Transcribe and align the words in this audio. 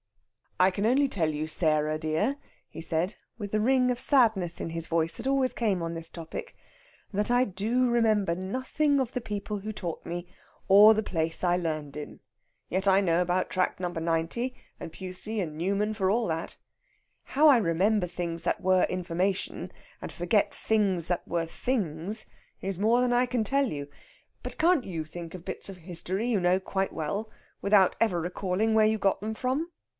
"I 0.59 0.71
can 0.71 0.85
only 0.85 1.07
tell 1.07 1.29
you, 1.29 1.47
Sarah 1.47 1.97
dear," 1.97 2.37
he 2.67 2.81
said, 2.81 3.15
with 3.37 3.51
the 3.51 3.59
ring 3.59 3.89
of 3.89 3.99
sadness 3.99 4.59
in 4.61 4.71
his 4.71 4.85
voice 4.85 5.13
that 5.13 5.25
always 5.27 5.53
came 5.53 5.81
on 5.81 5.93
this 5.93 6.09
topic, 6.09 6.55
"that 7.13 7.31
I 7.31 7.43
do 7.45 7.89
remember 7.89 8.33
nothing 8.35 8.99
of 8.99 9.13
the 9.13 9.21
people 9.21 9.59
who 9.59 9.71
taught 9.71 10.05
me, 10.05 10.27
or 10.67 10.93
the 10.93 11.01
place 11.03 11.43
I 11.43 11.57
learned 11.57 11.97
in. 11.97 12.19
Yet 12.67 12.87
I 12.87 13.01
know 13.01 13.21
about 13.21 13.49
Tract 13.49 13.79
No. 13.79 13.89
90, 13.89 14.55
and 14.79 14.91
Pusey 14.91 15.39
and 15.39 15.55
Newman, 15.55 15.95
for 15.95 16.11
all 16.11 16.27
that. 16.27 16.57
How 17.23 17.47
I 17.49 17.57
remember 17.57 18.05
things 18.05 18.43
that 18.43 18.61
were 18.61 18.83
information, 18.83 19.71
and 19.99 20.11
forget 20.11 20.53
things 20.53 21.07
that 21.09 21.27
were 21.27 21.45
things, 21.47 22.25
is 22.59 22.79
more 22.79 23.01
than 23.01 23.13
I 23.13 23.25
can 23.27 23.43
tell 23.43 23.67
you. 23.67 23.87
But 24.43 24.57
can't 24.59 24.83
you 24.83 25.05
think 25.05 25.33
of 25.35 25.45
bits 25.45 25.69
of 25.69 25.77
history 25.77 26.27
you 26.27 26.39
know 26.39 26.59
quite 26.59 26.93
well, 26.93 27.29
without 27.63 27.95
ever 27.99 28.19
recalling 28.19 28.73
where 28.75 28.85
you 28.85 28.97
got 28.97 29.19
them 29.21 29.33
from?" 29.35 29.71